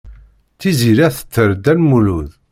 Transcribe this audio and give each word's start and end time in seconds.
Tiziri 0.59 1.03
ad 1.07 1.13
tetter 1.15 1.49
Dda 1.53 1.73
Lmulud. 1.77 2.29